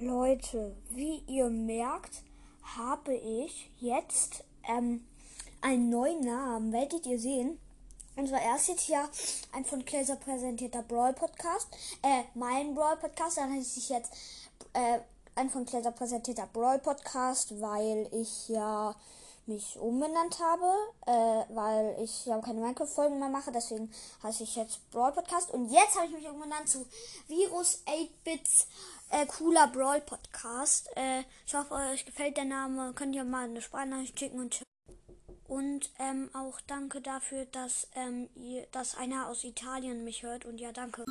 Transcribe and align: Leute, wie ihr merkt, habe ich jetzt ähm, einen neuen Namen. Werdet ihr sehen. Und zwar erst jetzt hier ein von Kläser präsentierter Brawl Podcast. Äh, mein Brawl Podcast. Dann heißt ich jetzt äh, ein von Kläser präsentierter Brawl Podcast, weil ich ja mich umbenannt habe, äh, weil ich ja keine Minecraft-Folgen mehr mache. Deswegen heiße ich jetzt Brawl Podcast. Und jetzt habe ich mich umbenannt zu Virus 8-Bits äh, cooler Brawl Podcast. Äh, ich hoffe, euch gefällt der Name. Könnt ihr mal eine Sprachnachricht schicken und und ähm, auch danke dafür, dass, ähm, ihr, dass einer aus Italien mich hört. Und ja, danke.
Leute, 0.00 0.76
wie 0.90 1.24
ihr 1.26 1.50
merkt, 1.50 2.22
habe 2.62 3.14
ich 3.14 3.68
jetzt 3.80 4.44
ähm, 4.68 5.04
einen 5.60 5.90
neuen 5.90 6.20
Namen. 6.20 6.72
Werdet 6.72 7.04
ihr 7.04 7.18
sehen. 7.18 7.58
Und 8.14 8.28
zwar 8.28 8.40
erst 8.40 8.68
jetzt 8.68 8.82
hier 8.82 9.08
ein 9.52 9.64
von 9.64 9.84
Kläser 9.84 10.14
präsentierter 10.14 10.82
Brawl 10.82 11.14
Podcast. 11.14 11.66
Äh, 12.02 12.22
mein 12.34 12.76
Brawl 12.76 12.96
Podcast. 12.96 13.38
Dann 13.38 13.52
heißt 13.52 13.76
ich 13.76 13.88
jetzt 13.88 14.12
äh, 14.72 15.00
ein 15.34 15.50
von 15.50 15.66
Kläser 15.66 15.90
präsentierter 15.90 16.48
Brawl 16.52 16.78
Podcast, 16.78 17.60
weil 17.60 18.08
ich 18.12 18.48
ja 18.48 18.94
mich 19.48 19.78
umbenannt 19.78 20.38
habe, 20.40 20.72
äh, 21.06 21.54
weil 21.54 21.96
ich 22.02 22.26
ja 22.26 22.40
keine 22.40 22.60
Minecraft-Folgen 22.60 23.18
mehr 23.18 23.28
mache. 23.28 23.50
Deswegen 23.52 23.90
heiße 24.22 24.44
ich 24.44 24.56
jetzt 24.56 24.90
Brawl 24.90 25.12
Podcast. 25.12 25.50
Und 25.50 25.70
jetzt 25.70 25.96
habe 25.96 26.06
ich 26.06 26.12
mich 26.12 26.28
umbenannt 26.28 26.68
zu 26.68 26.86
Virus 27.26 27.82
8-Bits 27.86 28.66
äh, 29.10 29.26
cooler 29.26 29.66
Brawl 29.68 30.00
Podcast. 30.00 30.90
Äh, 30.96 31.24
ich 31.46 31.54
hoffe, 31.54 31.74
euch 31.74 32.04
gefällt 32.04 32.36
der 32.36 32.44
Name. 32.44 32.92
Könnt 32.94 33.14
ihr 33.14 33.24
mal 33.24 33.44
eine 33.44 33.62
Sprachnachricht 33.62 34.18
schicken 34.18 34.38
und 34.38 34.62
und 35.48 35.90
ähm, 35.98 36.28
auch 36.34 36.60
danke 36.66 37.00
dafür, 37.00 37.46
dass, 37.46 37.88
ähm, 37.94 38.28
ihr, 38.34 38.66
dass 38.70 38.96
einer 38.96 39.28
aus 39.28 39.44
Italien 39.44 40.04
mich 40.04 40.22
hört. 40.22 40.44
Und 40.44 40.60
ja, 40.60 40.72
danke. 40.72 41.06